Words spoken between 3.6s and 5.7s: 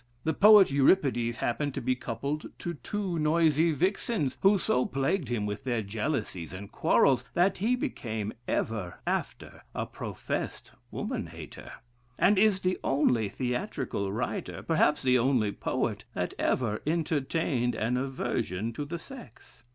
vixens, who so plagued him with